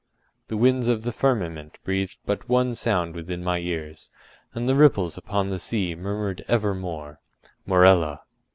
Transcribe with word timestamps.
The 0.47 0.57
winds 0.57 0.87
of 0.87 1.03
the 1.03 1.11
firmament 1.11 1.77
breathed 1.83 2.17
but 2.25 2.49
one 2.49 2.73
sound 2.73 3.13
within 3.13 3.43
my 3.43 3.59
ears, 3.59 4.09
and 4.51 4.67
the 4.67 4.73
ripples 4.73 5.15
upon 5.15 5.51
the 5.51 5.59
sea 5.59 5.93
murmured 5.93 6.43
evermore—Morella. 6.47 8.23